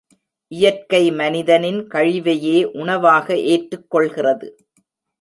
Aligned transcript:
இயற்கை 0.51 1.11
மனிதனின் 1.11 1.79
கழிவையே 1.87 2.57
உணவாக 2.81 3.37
ஏற்றுக் 3.37 3.89
கொள்கிறது. 3.89 4.49